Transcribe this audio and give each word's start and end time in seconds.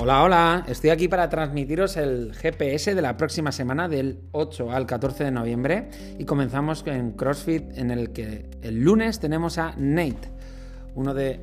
Hola, 0.00 0.22
hola, 0.22 0.64
estoy 0.68 0.90
aquí 0.90 1.08
para 1.08 1.28
transmitiros 1.28 1.96
el 1.96 2.32
GPS 2.32 2.94
de 2.94 3.02
la 3.02 3.16
próxima 3.16 3.50
semana 3.50 3.88
del 3.88 4.20
8 4.30 4.70
al 4.70 4.86
14 4.86 5.24
de 5.24 5.32
noviembre 5.32 5.88
y 6.20 6.24
comenzamos 6.24 6.84
en 6.86 7.10
CrossFit 7.10 7.76
en 7.76 7.90
el 7.90 8.12
que 8.12 8.48
el 8.62 8.78
lunes 8.84 9.18
tenemos 9.18 9.58
a 9.58 9.74
Nate, 9.76 10.30
uno 10.94 11.14
de 11.14 11.40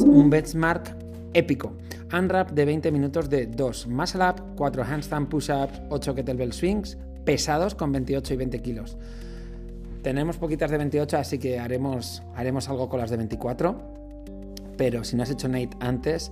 un 0.00 0.28
benchmark 0.28 0.94
épico. 1.32 1.78
Unwrap 2.12 2.50
de 2.50 2.66
20 2.66 2.92
minutos 2.92 3.30
de 3.30 3.46
2 3.46 3.86
muscle 3.86 4.22
up, 4.22 4.54
4 4.54 4.84
handstand 4.84 5.28
push-ups, 5.30 5.80
8 5.88 6.14
kettlebell 6.14 6.52
swings, 6.52 6.98
pesados 7.24 7.74
con 7.74 7.90
28 7.90 8.34
y 8.34 8.36
20 8.36 8.60
kilos. 8.60 8.98
Tenemos 10.02 10.36
poquitas 10.36 10.70
de 10.70 10.76
28, 10.76 11.16
así 11.16 11.38
que 11.38 11.58
haremos, 11.58 12.22
haremos 12.36 12.68
algo 12.68 12.90
con 12.90 13.00
las 13.00 13.08
de 13.08 13.16
24. 13.16 13.94
Pero 14.76 15.04
si 15.04 15.16
no 15.16 15.22
has 15.22 15.30
hecho 15.30 15.48
Nate 15.48 15.70
antes, 15.80 16.30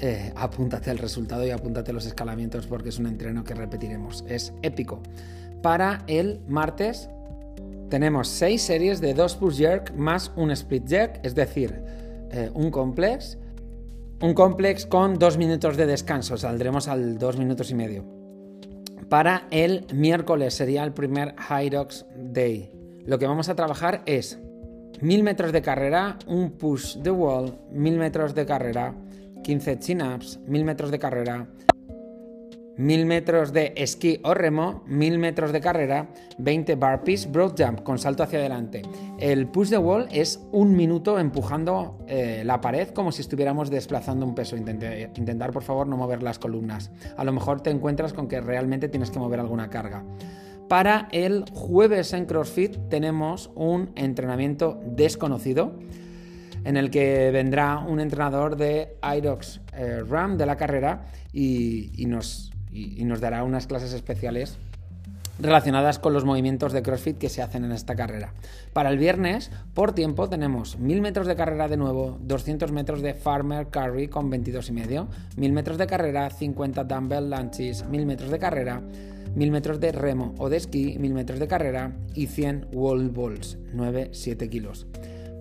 eh, 0.00 0.32
apúntate 0.34 0.90
al 0.90 0.98
resultado 0.98 1.46
y 1.46 1.50
apúntate 1.50 1.92
los 1.92 2.06
escalamientos 2.06 2.66
porque 2.66 2.88
es 2.88 2.98
un 2.98 3.06
entreno 3.06 3.44
que 3.44 3.54
repetiremos. 3.54 4.24
Es 4.28 4.52
épico. 4.62 5.00
Para 5.62 6.04
el 6.06 6.40
martes 6.48 7.08
tenemos 7.88 8.28
6 8.28 8.60
series 8.60 9.00
de 9.00 9.14
2 9.14 9.36
push 9.36 9.56
jerk 9.56 9.94
más 9.94 10.32
un 10.36 10.50
split 10.50 10.88
jerk, 10.88 11.20
es 11.22 11.34
decir, 11.34 11.80
eh, 12.30 12.50
un 12.54 12.70
complex. 12.70 13.38
Un 14.20 14.34
complex 14.34 14.86
con 14.86 15.18
2 15.18 15.38
minutos 15.38 15.76
de 15.76 15.86
descanso, 15.86 16.36
saldremos 16.36 16.88
al 16.88 17.18
2 17.18 17.38
minutos 17.38 17.70
y 17.70 17.74
medio. 17.74 18.04
Para 19.08 19.46
el 19.50 19.86
miércoles 19.92 20.54
sería 20.54 20.82
el 20.82 20.92
primer 20.92 21.34
Hyrox 21.48 22.06
Day. 22.16 22.72
Lo 23.06 23.18
que 23.18 23.26
vamos 23.26 23.48
a 23.48 23.54
trabajar 23.54 24.02
es 24.06 24.38
1000 25.00 25.22
metros 25.22 25.52
de 25.52 25.62
carrera, 25.62 26.18
un 26.26 26.52
push 26.52 27.00
the 27.02 27.10
wall, 27.10 27.58
1000 27.70 27.98
metros 27.98 28.34
de 28.34 28.46
carrera, 28.46 28.94
15 29.44 29.78
chin-ups, 29.78 30.40
1000 30.46 30.64
metros 30.64 30.90
de 30.90 30.98
carrera, 30.98 31.46
1000 32.76 33.06
metros 33.06 33.52
de 33.52 33.72
esquí 33.76 34.20
o 34.24 34.34
remo, 34.34 34.82
1000 34.86 35.18
metros 35.18 35.52
de 35.52 35.60
carrera, 35.60 36.08
20 36.38 36.74
burpees, 36.74 37.30
broad 37.30 37.54
jump 37.56 37.82
con 37.82 37.98
salto 37.98 38.22
hacia 38.22 38.40
adelante. 38.40 38.82
El 39.20 39.46
push 39.46 39.70
the 39.70 39.78
wall 39.78 40.08
es 40.10 40.40
un 40.50 40.74
minuto 40.74 41.18
empujando 41.18 41.98
eh, 42.08 42.42
la 42.44 42.60
pared 42.60 42.88
como 42.88 43.12
si 43.12 43.20
estuviéramos 43.20 43.70
desplazando 43.70 44.26
un 44.26 44.34
peso. 44.34 44.56
intentar, 44.56 45.52
por 45.52 45.62
favor, 45.62 45.86
no 45.86 45.96
mover 45.96 46.22
las 46.22 46.38
columnas. 46.38 46.90
A 47.16 47.22
lo 47.22 47.32
mejor 47.32 47.60
te 47.60 47.70
encuentras 47.70 48.12
con 48.12 48.26
que 48.26 48.40
realmente 48.40 48.88
tienes 48.88 49.10
que 49.10 49.18
mover 49.18 49.38
alguna 49.38 49.70
carga. 49.70 50.04
Para 50.68 51.08
el 51.12 51.44
jueves 51.52 52.14
en 52.14 52.24
CrossFit 52.24 52.76
tenemos 52.88 53.50
un 53.54 53.90
entrenamiento 53.94 54.80
desconocido 54.84 55.78
en 56.64 56.76
el 56.76 56.90
que 56.90 57.30
vendrá 57.30 57.78
un 57.78 58.00
entrenador 58.00 58.56
de 58.56 58.96
Irox 59.16 59.60
eh, 59.74 60.02
Ram 60.08 60.36
de 60.36 60.46
la 60.46 60.56
carrera 60.56 61.06
y, 61.32 62.04
nos, 62.06 62.52
nos 62.72 63.20
dará 63.20 63.44
unas 63.44 63.66
clases 63.66 63.92
especiales 63.92 64.58
relacionadas 65.38 65.98
con 65.98 66.12
los 66.12 66.24
movimientos 66.24 66.72
de 66.72 66.82
CrossFit 66.82 67.18
que 67.18 67.28
se 67.28 67.42
hacen 67.42 67.64
en 67.64 67.72
esta 67.72 67.94
carrera. 67.94 68.32
Para 68.72 68.90
el 68.90 68.98
viernes, 68.98 69.50
por 69.74 69.92
tiempo, 69.92 70.28
tenemos 70.28 70.78
1000 70.78 71.00
metros 71.00 71.26
de 71.26 71.36
carrera 71.36 71.68
de 71.68 71.76
nuevo, 71.76 72.18
200 72.22 72.70
metros 72.72 73.02
de 73.02 73.14
Farmer 73.14 73.68
Carry 73.68 74.08
con 74.08 74.30
22 74.30 74.68
y 74.68 74.72
medio, 74.72 75.08
1000 75.36 75.52
metros 75.52 75.78
de 75.78 75.86
carrera, 75.86 76.30
50 76.30 76.84
dumbbell 76.84 77.30
lunches, 77.30 77.84
1000 77.88 78.06
metros 78.06 78.30
de 78.30 78.38
carrera, 78.38 78.82
1000 79.34 79.50
metros 79.50 79.80
de 79.80 79.92
remo 79.92 80.34
o 80.38 80.48
de 80.48 80.56
esquí, 80.56 80.96
1000 80.98 81.14
metros 81.14 81.40
de 81.40 81.48
carrera 81.48 81.92
y 82.14 82.26
100 82.26 82.68
wall 82.72 83.10
balls, 83.10 83.58
9-7 83.74 84.48
kilos. 84.48 84.86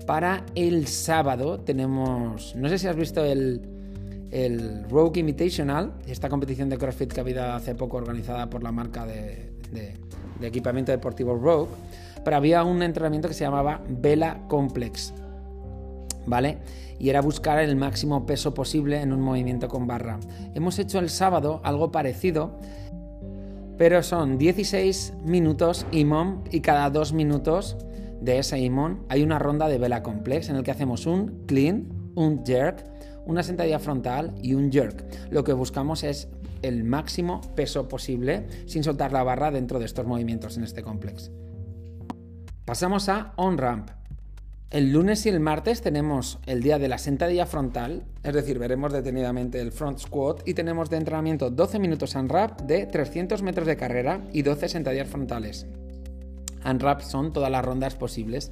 Para 0.05 0.45
el 0.55 0.87
sábado 0.87 1.59
tenemos, 1.61 2.55
no 2.55 2.67
sé 2.67 2.77
si 2.77 2.87
has 2.87 2.95
visto 2.95 3.23
el, 3.23 3.61
Rogue 4.89 5.19
Invitational, 5.19 5.93
esta 6.07 6.27
competición 6.27 6.67
de 6.67 6.77
CrossFit 6.77 7.13
que 7.13 7.19
ha 7.19 7.23
habido 7.23 7.43
hace 7.43 7.75
poco 7.75 7.97
organizada 7.97 8.49
por 8.49 8.63
la 8.63 8.71
marca 8.71 9.05
de, 9.05 9.51
equipamiento 10.41 10.91
deportivo 10.91 11.35
Rogue, 11.35 11.69
pero 12.25 12.35
había 12.35 12.63
un 12.63 12.81
entrenamiento 12.81 13.27
que 13.27 13.33
se 13.33 13.45
llamaba 13.45 13.81
Vela 13.87 14.41
Complex, 14.49 15.13
¿vale? 16.25 16.57
Y 16.99 17.09
era 17.09 17.21
buscar 17.21 17.59
el 17.59 17.75
máximo 17.75 18.25
peso 18.25 18.53
posible 18.53 19.01
en 19.01 19.13
un 19.13 19.21
movimiento 19.21 19.69
con 19.69 19.87
barra. 19.87 20.19
Hemos 20.53 20.79
hecho 20.79 20.99
el 20.99 21.09
sábado 21.09 21.61
algo 21.63 21.91
parecido, 21.91 22.59
pero 23.77 24.03
son 24.03 24.37
16 24.37 25.13
minutos 25.23 25.85
IMOM 25.91 26.43
y 26.51 26.59
cada 26.59 26.89
dos 26.89 27.13
minutos 27.13 27.77
de 28.23 28.39
ese 28.39 28.57
imón 28.57 29.03
hay 29.09 29.21
una 29.21 29.37
ronda 29.37 29.67
de 29.67 29.77
vela 29.77 30.01
complex 30.01 30.49
en 30.49 30.55
el 30.55 30.63
que 30.63 30.71
hacemos 30.71 31.05
un 31.05 31.43
clean, 31.45 31.89
un 32.15 32.45
jerk, 32.45 32.85
una 33.25 33.43
sentadilla 33.43 33.79
frontal 33.79 34.33
y 34.41 34.53
un 34.53 34.71
jerk. 34.71 35.03
Lo 35.29 35.43
que 35.43 35.53
buscamos 35.53 36.03
es 36.03 36.29
el 36.61 36.85
máximo 36.85 37.41
peso 37.55 37.89
posible 37.89 38.47
sin 38.65 38.83
soltar 38.83 39.11
la 39.11 39.23
barra 39.23 39.51
dentro 39.51 39.77
de 39.77 39.85
estos 39.85 40.07
movimientos 40.07 40.57
en 40.57 40.63
este 40.63 40.83
complex. 40.83 41.31
Pasamos 42.63 43.09
a 43.09 43.33
on 43.35 43.57
ramp. 43.57 43.89
El 44.69 44.91
lunes 44.91 45.25
y 45.25 45.29
el 45.29 45.39
martes 45.39 45.81
tenemos 45.81 46.39
el 46.47 46.63
día 46.63 46.79
de 46.79 46.87
la 46.87 46.97
sentadilla 46.97 47.45
frontal, 47.45 48.05
es 48.23 48.33
decir, 48.33 48.57
veremos 48.57 48.91
detenidamente 48.91 49.59
el 49.59 49.71
front 49.71 49.99
squat 49.99 50.47
y 50.47 50.53
tenemos 50.55 50.89
de 50.89 50.97
entrenamiento 50.97 51.51
12 51.51 51.77
minutos 51.77 52.15
unwrap 52.15 52.61
de 52.61 52.87
300 52.87 53.43
metros 53.43 53.67
de 53.67 53.77
carrera 53.77 54.23
y 54.31 54.41
12 54.41 54.69
sentadillas 54.69 55.09
frontales. 55.09 55.67
Unwrap 56.65 57.01
son 57.01 57.33
todas 57.33 57.51
las 57.51 57.63
rondas 57.63 57.95
posibles 57.95 58.51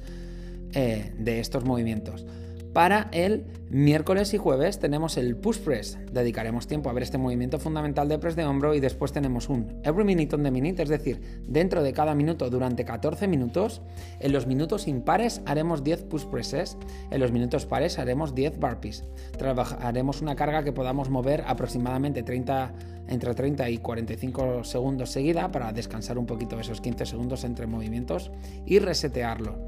eh, 0.72 1.12
de 1.18 1.40
estos 1.40 1.64
movimientos. 1.64 2.24
Para 2.72 3.08
el 3.12 3.44
miércoles 3.68 4.32
y 4.32 4.38
jueves 4.38 4.78
tenemos 4.78 5.18
el 5.18 5.36
push 5.36 5.58
press. 5.58 5.98
Dedicaremos 6.10 6.66
tiempo 6.66 6.88
a 6.88 6.94
ver 6.94 7.02
este 7.02 7.18
movimiento 7.18 7.58
fundamental 7.58 8.08
de 8.08 8.18
press 8.18 8.34
de 8.34 8.46
hombro 8.46 8.74
y 8.74 8.80
después 8.80 9.12
tenemos 9.12 9.50
un 9.50 9.80
every 9.84 10.04
minute 10.04 10.34
on 10.34 10.42
the 10.42 10.50
minute, 10.50 10.82
es 10.82 10.88
decir, 10.88 11.20
dentro 11.46 11.82
de 11.82 11.92
cada 11.92 12.14
minuto 12.14 12.48
durante 12.48 12.86
14 12.86 13.28
minutos. 13.28 13.82
En 14.20 14.32
los 14.32 14.46
minutos 14.46 14.88
impares 14.88 15.42
haremos 15.44 15.84
10 15.84 16.04
push 16.04 16.24
presses, 16.24 16.78
en 17.10 17.20
los 17.20 17.30
minutos 17.30 17.66
pares 17.66 17.98
haremos 17.98 18.34
10 18.34 18.58
burpees. 18.58 19.04
Trabajaremos 19.36 20.22
una 20.22 20.34
carga 20.34 20.64
que 20.64 20.72
podamos 20.72 21.10
mover 21.10 21.44
aproximadamente 21.46 22.22
30, 22.22 22.72
entre 23.08 23.34
30 23.34 23.68
y 23.68 23.78
45 23.78 24.64
segundos 24.64 25.10
seguida 25.10 25.52
para 25.52 25.72
descansar 25.74 26.16
un 26.16 26.24
poquito 26.24 26.58
esos 26.58 26.80
15 26.80 27.04
segundos 27.04 27.44
entre 27.44 27.66
movimientos 27.66 28.30
y 28.64 28.78
resetearlo. 28.78 29.58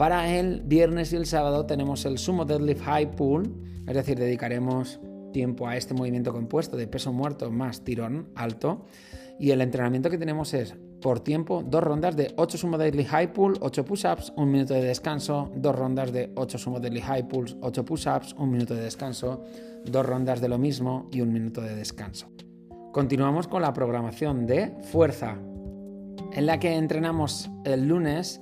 Para 0.00 0.34
el 0.34 0.62
viernes 0.62 1.12
y 1.12 1.16
el 1.16 1.26
sábado 1.26 1.66
tenemos 1.66 2.06
el 2.06 2.16
Sumo 2.16 2.46
Deadlift 2.46 2.84
High 2.84 3.16
Pull, 3.16 3.54
es 3.86 3.94
decir, 3.94 4.18
dedicaremos 4.18 4.98
tiempo 5.30 5.68
a 5.68 5.76
este 5.76 5.92
movimiento 5.92 6.32
compuesto 6.32 6.78
de 6.78 6.86
peso 6.86 7.12
muerto 7.12 7.50
más 7.50 7.84
tirón 7.84 8.30
alto. 8.34 8.86
Y 9.38 9.50
el 9.50 9.60
entrenamiento 9.60 10.08
que 10.08 10.16
tenemos 10.16 10.54
es 10.54 10.74
por 11.02 11.20
tiempo, 11.20 11.62
dos 11.62 11.84
rondas 11.84 12.16
de 12.16 12.32
8 12.34 12.56
sumo 12.56 12.78
deadlift 12.78 13.10
high 13.10 13.34
pull, 13.34 13.58
8 13.60 13.84
push-ups, 13.84 14.32
un 14.38 14.50
minuto 14.50 14.72
de 14.72 14.84
descanso, 14.84 15.52
dos 15.54 15.76
rondas 15.76 16.14
de 16.14 16.32
8 16.34 16.56
sumo 16.56 16.80
deadlift 16.80 17.06
high 17.06 17.28
pulls, 17.28 17.58
8 17.60 17.84
push-ups, 17.84 18.34
un 18.38 18.52
minuto 18.52 18.74
de 18.74 18.80
descanso, 18.80 19.44
dos 19.84 20.06
rondas 20.06 20.40
de 20.40 20.48
lo 20.48 20.56
mismo 20.56 21.10
y 21.12 21.20
un 21.20 21.30
minuto 21.30 21.60
de 21.60 21.76
descanso. 21.76 22.30
Continuamos 22.94 23.48
con 23.48 23.60
la 23.60 23.74
programación 23.74 24.46
de 24.46 24.72
fuerza, 24.80 25.36
en 26.32 26.46
la 26.46 26.58
que 26.58 26.74
entrenamos 26.74 27.50
el 27.66 27.86
lunes 27.86 28.40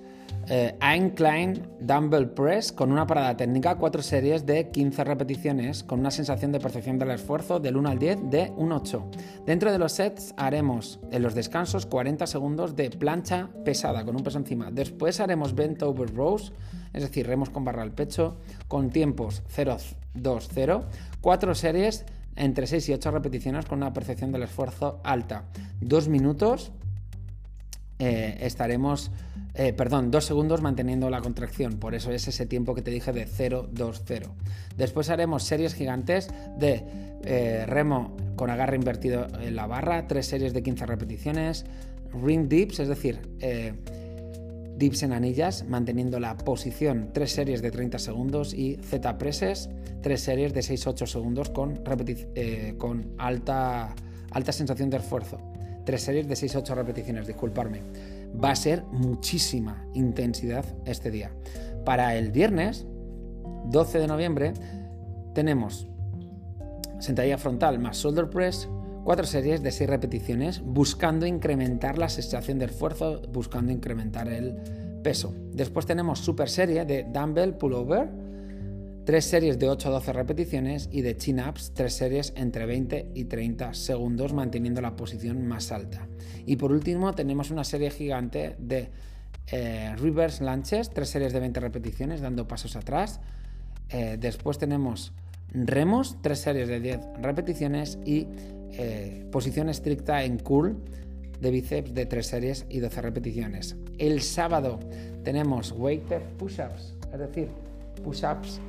eh, 0.50 0.75
Incline 0.97 1.60
Dumbbell 1.81 2.31
Press 2.31 2.72
con 2.72 2.91
una 2.91 3.06
parada 3.06 3.36
técnica, 3.36 3.76
4 3.76 4.03
series 4.03 4.47
de 4.47 4.70
15 4.70 5.04
repeticiones 5.04 5.84
con 5.84 6.00
una 6.00 6.10
sensación 6.10 6.53
de 6.53 6.60
percepción 6.60 6.98
del 6.98 7.10
esfuerzo 7.10 7.60
del 7.60 7.76
1 7.76 7.88
al 7.88 7.98
10 7.98 8.31
de 8.31 8.53
un 8.56 8.72
8. 8.72 9.10
Dentro 9.44 9.70
de 9.70 9.78
los 9.78 9.92
sets 9.92 10.34
haremos 10.36 11.00
en 11.10 11.22
los 11.22 11.34
descansos 11.34 11.86
40 11.86 12.26
segundos 12.26 12.76
de 12.76 12.91
plancha 12.91 13.50
pesada 13.64 14.04
con 14.04 14.16
un 14.16 14.22
peso 14.22 14.38
encima. 14.38 14.70
Después 14.70 15.20
haremos 15.20 15.54
bent 15.54 15.82
over 15.82 16.14
rows, 16.14 16.53
es 16.92 17.03
decir, 17.03 17.26
remos 17.26 17.50
con 17.50 17.65
barra 17.65 17.83
al 17.83 17.92
pecho 17.92 18.39
con 18.68 18.91
tiempos 18.91 19.42
0, 19.48 19.77
2, 20.15 20.48
0, 20.53 20.84
4 21.21 21.54
series 21.54 22.06
entre 22.36 22.66
6 22.66 22.89
y 22.89 22.92
8 22.95 23.10
repeticiones 23.10 23.66
con 23.66 23.78
una 23.78 23.92
percepción 23.92 24.33
del 24.33 24.45
esfuerzo 24.45 25.00
alta. 25.04 25.45
2 25.80 26.09
minutos 26.09 26.72
eh, 27.98 28.36
estaremos, 28.41 29.10
eh, 29.54 29.72
perdón, 29.72 30.10
dos 30.10 30.24
segundos 30.24 30.62
manteniendo 30.62 31.10
la 31.10 31.21
contracción. 31.21 31.78
Por 31.78 31.95
eso 31.95 32.12
es 32.12 32.28
ese 32.28 32.47
tiempo 32.47 32.74
que 32.74 32.83
te 32.83 32.91
dije 32.91 33.12
de 33.12 33.27
0, 33.27 33.68
2, 33.72 34.03
0. 34.06 34.34
Después 34.77 35.10
haremos 35.10 35.42
series 35.42 35.74
gigantes 35.74 36.28
de 36.59 36.84
eh, 37.24 37.65
remo 37.66 38.16
con 38.36 38.50
agarre 38.50 38.77
invertido 38.77 39.27
en 39.41 39.56
la 39.56 39.66
barra, 39.66 40.06
tres 40.06 40.27
series 40.27 40.53
de 40.53 40.62
15 40.62 40.86
repeticiones, 40.86 41.66
ring 42.22 42.48
dips, 42.48 42.78
es 42.78 42.89
decir, 42.89 43.21
dips 44.77 45.03
en 45.03 45.12
anillas, 45.12 45.65
manteniendo 45.68 46.21
la 46.21 46.36
posición, 46.36 47.10
tres 47.12 47.33
series 47.33 47.60
de 47.60 47.72
30 47.72 47.98
segundos 47.98 48.54
y 48.54 48.77
Z 48.77 49.18
presses, 49.18 49.68
tres 50.03 50.21
series 50.21 50.54
de 50.54 50.60
6-8 50.60 51.06
segundos 51.06 51.50
con, 51.50 51.83
con 52.78 53.12
alta, 53.18 53.92
alta 54.30 54.53
sensación 54.53 54.89
de 54.89 54.98
esfuerzo 54.98 55.47
tres 55.88 56.02
series 56.02 56.28
de 56.28 56.34
6-8 56.34 56.74
repeticiones, 56.74 57.26
disculparme. 57.26 57.80
Va 58.44 58.50
a 58.50 58.56
ser 58.56 58.84
muchísima 58.92 59.86
intensidad 59.94 60.66
este 60.84 61.10
día. 61.10 61.30
Para 61.86 62.14
el 62.16 62.30
viernes, 62.30 62.86
12 63.70 64.00
de 64.00 64.06
noviembre, 64.06 64.52
tenemos 65.34 65.88
sentadilla 66.98 67.38
frontal 67.38 67.78
más 67.78 67.96
shoulder 67.96 68.28
press, 68.28 68.68
cuatro 69.02 69.24
series 69.24 69.62
de 69.62 69.70
6 69.70 69.88
repeticiones, 69.88 70.60
buscando 70.62 71.24
incrementar 71.24 71.96
la 71.96 72.10
sensación 72.10 72.58
de 72.58 72.66
esfuerzo, 72.66 73.22
buscando 73.32 73.72
incrementar 73.72 74.28
el 74.28 74.56
peso. 75.02 75.34
Después 75.54 75.86
tenemos 75.86 76.18
super 76.18 76.50
serie 76.50 76.84
de 76.84 77.04
dumbbell 77.04 77.54
pullover, 77.54 78.10
tres 79.09 79.25
series 79.25 79.59
de 79.59 79.71
8 79.71 79.89
a 79.89 79.93
12 79.93 80.13
repeticiones 80.13 80.91
y 80.93 81.01
de 81.01 81.16
chin-ups, 81.16 81.72
tres 81.72 81.95
series 81.95 82.34
entre 82.37 82.66
20 82.66 83.13
y 83.15 83.25
30 83.25 83.72
segundos, 83.72 84.34
manteniendo 84.34 84.83
la 84.83 84.97
posición 84.97 85.47
más 85.47 85.72
alta. 85.72 86.07
Y 86.45 86.57
por 86.57 86.72
último 86.72 87.15
tenemos 87.15 87.51
una 87.51 87.65
serie 87.65 87.91
gigante 87.91 88.57
de 88.59 88.91
eh, 89.51 89.97
reverse 89.97 90.45
lunches, 90.45 90.91
tres 90.91 91.09
series 91.09 91.33
de 91.33 91.41
20 91.41 91.59
repeticiones, 91.59 92.21
dando 92.21 92.47
pasos 92.47 92.77
atrás. 92.77 93.21
Eh, 93.89 94.19
después 94.21 94.59
tenemos 94.59 95.15
remos, 95.55 96.19
tres 96.21 96.41
series 96.41 96.69
de 96.69 96.78
10 96.78 97.01
repeticiones 97.22 97.99
y 98.05 98.27
eh, 98.72 99.27
posición 99.33 99.71
estricta 99.71 100.22
en 100.22 100.37
curl 100.39 100.77
de 101.41 101.51
bíceps 101.51 101.95
de 101.95 102.05
3 102.05 102.27
series 102.27 102.66
y 102.69 102.81
12 102.81 103.01
repeticiones. 103.01 103.75
El 103.97 104.21
sábado 104.21 104.78
tenemos 105.25 105.72
weighted 105.72 106.21
push-ups, 106.37 106.95
es 107.10 107.19
decir, 107.19 107.49
push-ups 108.05 108.60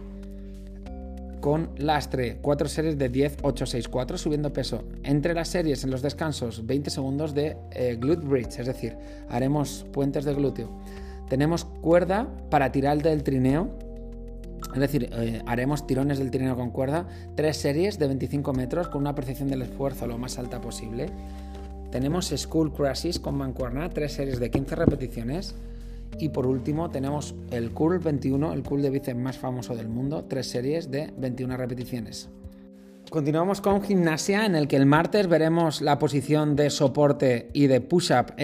con 1.39 1.71
lastre, 1.77 2.37
4 2.41 2.67
series 2.67 2.97
de 2.97 3.09
10, 3.09 3.37
8, 3.41 3.65
6, 3.65 3.87
4, 3.87 4.17
subiendo 4.17 4.51
peso. 4.51 4.83
Entre 5.03 5.33
las 5.33 5.47
series, 5.47 5.83
en 5.83 5.91
los 5.91 6.01
descansos, 6.01 6.65
20 6.65 6.89
segundos 6.89 7.33
de 7.33 7.57
eh, 7.71 7.97
glute 7.99 8.25
bridge, 8.25 8.59
es 8.59 8.67
decir, 8.67 8.97
haremos 9.29 9.85
puentes 9.91 10.25
de 10.25 10.33
glúteo. 10.33 10.69
Tenemos 11.29 11.65
cuerda 11.65 12.27
para 12.49 12.71
tirar 12.71 13.01
del 13.01 13.23
trineo, 13.23 13.69
es 14.73 14.79
decir, 14.79 15.09
eh, 15.13 15.41
haremos 15.45 15.87
tirones 15.87 16.19
del 16.19 16.31
trineo 16.31 16.55
con 16.55 16.71
cuerda, 16.71 17.07
tres 17.35 17.57
series 17.57 17.97
de 17.97 18.07
25 18.07 18.53
metros 18.53 18.87
con 18.87 19.01
una 19.01 19.15
percepción 19.15 19.49
del 19.49 19.61
esfuerzo 19.61 20.07
lo 20.07 20.17
más 20.17 20.37
alta 20.37 20.61
posible. 20.61 21.07
Tenemos 21.91 22.27
School 22.35 22.71
Crashes 22.73 23.19
con 23.19 23.35
mancuerna, 23.35 23.89
tres 23.89 24.13
series 24.13 24.39
de 24.39 24.51
15 24.51 24.75
repeticiones. 24.75 25.55
Y 26.17 26.29
por 26.29 26.47
último 26.47 26.89
tenemos 26.89 27.35
el 27.51 27.71
curl 27.71 27.99
21, 27.99 28.53
el 28.53 28.63
curl 28.63 28.81
de 28.81 28.89
bíceps 28.89 29.19
más 29.19 29.37
famoso 29.37 29.75
del 29.75 29.89
mundo, 29.89 30.25
tres 30.27 30.47
series 30.47 30.89
de 30.89 31.13
21 31.17 31.55
repeticiones. 31.57 32.29
Continuamos 33.09 33.59
con 33.59 33.81
gimnasia, 33.81 34.45
en 34.45 34.55
el 34.55 34.67
que 34.67 34.75
el 34.75 34.85
martes 34.85 35.27
veremos 35.27 35.81
la 35.81 35.97
posición 35.97 36.55
de 36.55 36.69
soporte 36.69 37.49
y 37.53 37.65
de 37.65 37.81
push-up 37.81 38.35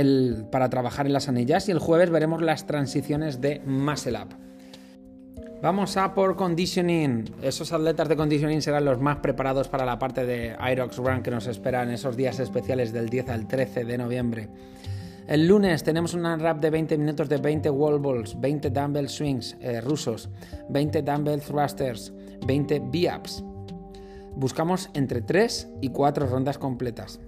para 0.49 0.69
trabajar 0.69 1.05
en 1.05 1.13
las 1.13 1.29
anillas 1.29 1.69
y 1.69 1.71
el 1.71 1.77
jueves 1.77 2.09
veremos 2.09 2.41
las 2.41 2.65
transiciones 2.65 3.41
de 3.41 3.61
muscle 3.65 4.17
up. 4.19 4.29
Vamos 5.61 5.97
a 5.97 6.13
por 6.13 6.35
conditioning. 6.35 7.25
Esos 7.41 7.71
atletas 7.73 8.09
de 8.09 8.15
conditioning 8.15 8.61
serán 8.61 8.85
los 8.85 8.99
más 8.99 9.17
preparados 9.17 9.67
para 9.67 9.85
la 9.85 9.99
parte 9.99 10.25
de 10.25 10.55
Irox 10.71 10.97
Run 10.97 11.21
que 11.21 11.31
nos 11.31 11.47
espera 11.47 11.83
en 11.83 11.91
esos 11.91 12.17
días 12.17 12.39
especiales 12.39 12.91
del 12.91 13.09
10 13.09 13.29
al 13.29 13.47
13 13.47 13.85
de 13.85 13.97
noviembre. 13.97 14.49
El 15.27 15.47
lunes 15.47 15.83
tenemos 15.83 16.13
una 16.13 16.37
rap 16.37 16.61
de 16.61 16.69
20 16.69 16.99
minutos 16.99 17.27
de 17.27 17.37
20 17.37 17.71
wall 17.71 17.99
balls, 17.99 18.39
20 18.39 18.69
dumbbell 18.69 19.09
swings 19.09 19.57
eh, 19.59 19.81
rusos, 19.81 20.29
20 20.69 21.01
dumbbell 21.01 21.41
thrusters, 21.41 22.13
20 22.45 22.79
B-ups. 22.91 23.43
Buscamos 24.35 24.91
entre 24.93 25.21
3 25.21 25.69
y 25.81 25.89
4 25.89 26.27
rondas 26.27 26.59
completas. 26.59 27.19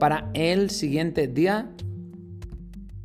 Para 0.00 0.30
el 0.32 0.70
siguiente 0.70 1.28
día 1.28 1.68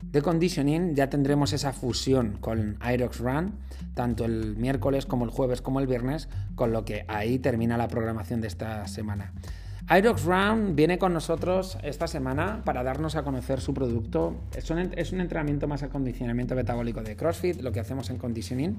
de 0.02 0.22
conditioning 0.22 0.96
ya 0.96 1.10
tendremos 1.10 1.52
esa 1.52 1.74
fusión 1.74 2.38
con 2.40 2.80
Irox 2.90 3.20
Run, 3.20 3.56
tanto 3.96 4.24
el 4.24 4.56
miércoles 4.56 5.06
como 5.06 5.26
el 5.26 5.32
jueves 5.32 5.62
como 5.62 5.82
el 5.82 5.88
viernes, 5.88 6.30
con 6.56 6.72
lo 6.72 6.86
que 6.86 7.04
ahí 7.10 7.38
termina 7.38 7.78
la 7.78 7.90
programación 7.90 8.40
de 8.40 8.48
esta 8.48 8.88
semana. 8.88 9.34
Irox 9.92 10.24
Run 10.24 10.76
viene 10.76 11.00
con 11.00 11.14
nosotros 11.14 11.76
esta 11.82 12.06
semana 12.08 12.62
para 12.64 12.84
darnos 12.84 13.16
a 13.16 13.24
conocer 13.24 13.60
su 13.60 13.74
producto. 13.74 14.36
Es 14.56 14.70
un, 14.70 14.94
es 14.96 15.12
un 15.12 15.20
entrenamiento 15.20 15.68
más 15.68 15.82
acondicionamiento 15.82 16.54
metabólico 16.54 17.02
de 17.02 17.16
CrossFit, 17.16 17.62
lo 17.62 17.72
que 17.72 17.80
hacemos 17.80 18.12
en 18.12 18.20
conditioning. 18.20 18.78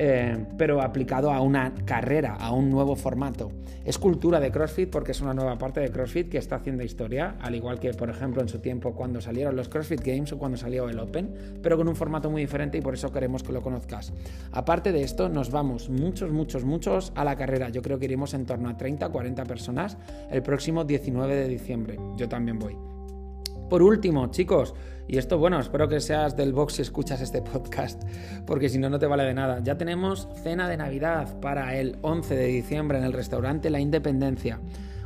Eh, 0.00 0.46
pero 0.56 0.80
aplicado 0.80 1.32
a 1.32 1.40
una 1.40 1.74
carrera, 1.84 2.36
a 2.36 2.52
un 2.52 2.70
nuevo 2.70 2.94
formato. 2.94 3.50
Es 3.84 3.98
cultura 3.98 4.38
de 4.38 4.52
CrossFit 4.52 4.90
porque 4.90 5.12
es 5.12 5.20
una 5.20 5.34
nueva 5.34 5.58
parte 5.58 5.80
de 5.80 5.90
CrossFit 5.90 6.28
que 6.28 6.38
está 6.38 6.56
haciendo 6.56 6.84
historia, 6.84 7.36
al 7.40 7.54
igual 7.54 7.80
que, 7.80 7.92
por 7.94 8.08
ejemplo, 8.08 8.40
en 8.40 8.48
su 8.48 8.60
tiempo 8.60 8.92
cuando 8.94 9.20
salieron 9.20 9.56
los 9.56 9.68
CrossFit 9.68 10.00
Games 10.00 10.32
o 10.32 10.38
cuando 10.38 10.56
salió 10.56 10.88
el 10.88 10.98
Open, 11.00 11.58
pero 11.62 11.76
con 11.76 11.88
un 11.88 11.96
formato 11.96 12.30
muy 12.30 12.42
diferente 12.42 12.78
y 12.78 12.80
por 12.80 12.94
eso 12.94 13.10
queremos 13.10 13.42
que 13.42 13.52
lo 13.52 13.60
conozcas. 13.60 14.12
Aparte 14.52 14.92
de 14.92 15.02
esto, 15.02 15.28
nos 15.28 15.50
vamos 15.50 15.88
muchos, 15.88 16.30
muchos, 16.30 16.64
muchos 16.64 17.12
a 17.16 17.24
la 17.24 17.36
carrera. 17.36 17.70
Yo 17.70 17.82
creo 17.82 17.98
que 17.98 18.04
iremos 18.04 18.34
en 18.34 18.46
torno 18.46 18.68
a 18.68 18.76
30, 18.76 19.08
40 19.08 19.44
personas 19.46 19.96
el 20.30 20.42
próximo 20.42 20.84
19 20.84 21.34
de 21.34 21.48
diciembre. 21.48 21.98
Yo 22.16 22.28
también 22.28 22.58
voy. 22.58 22.97
Por 23.68 23.82
último, 23.82 24.28
chicos, 24.28 24.74
y 25.06 25.18
esto, 25.18 25.36
bueno, 25.38 25.60
espero 25.60 25.88
que 25.88 26.00
seas 26.00 26.36
del 26.36 26.54
box 26.54 26.74
si 26.74 26.82
escuchas 26.82 27.20
este 27.20 27.42
podcast, 27.42 28.02
porque 28.46 28.70
si 28.70 28.78
no, 28.78 28.88
no 28.88 28.98
te 28.98 29.06
vale 29.06 29.24
de 29.24 29.34
nada. 29.34 29.60
Ya 29.62 29.76
tenemos 29.76 30.26
cena 30.42 30.68
de 30.68 30.78
Navidad 30.78 31.38
para 31.40 31.76
el 31.76 31.98
11 32.00 32.34
de 32.34 32.46
diciembre 32.46 32.96
en 32.96 33.04
el 33.04 33.12
restaurante 33.12 33.68
La 33.68 33.78
Independencia. 33.78 34.58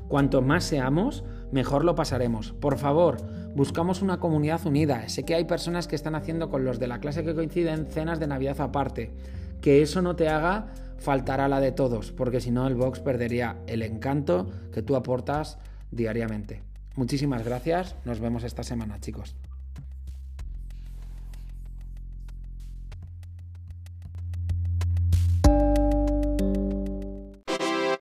Cuanto 0.06 0.42
más 0.42 0.62
seamos, 0.62 1.24
mejor 1.50 1.84
lo 1.84 1.96
pasaremos. 1.96 2.52
Por 2.52 2.78
favor, 2.78 3.16
buscamos 3.56 4.00
una 4.00 4.20
comunidad 4.20 4.64
unida. 4.64 5.08
Sé 5.08 5.24
que 5.24 5.34
hay 5.34 5.44
personas 5.44 5.88
que 5.88 5.96
están 5.96 6.14
haciendo 6.14 6.48
con 6.48 6.64
los 6.64 6.78
de 6.78 6.86
la 6.86 7.00
clase 7.00 7.24
que 7.24 7.34
coinciden 7.34 7.86
cenas 7.86 8.20
de 8.20 8.28
Navidad 8.28 8.60
aparte. 8.60 9.12
Que 9.60 9.82
eso 9.82 10.02
no 10.02 10.14
te 10.14 10.28
haga 10.28 10.66
faltar 10.98 11.40
a 11.40 11.48
la 11.48 11.60
de 11.60 11.72
todos, 11.72 12.12
porque 12.12 12.40
si 12.40 12.52
no 12.52 12.68
el 12.68 12.76
box 12.76 13.00
perdería 13.00 13.56
el 13.66 13.82
encanto 13.82 14.50
que 14.72 14.82
tú 14.82 14.94
aportas 14.94 15.58
diariamente. 15.90 16.71
Muchísimas 16.96 17.44
gracias. 17.44 17.96
Nos 18.04 18.20
vemos 18.20 18.44
esta 18.44 18.62
semana, 18.62 19.00
chicos. 19.00 19.34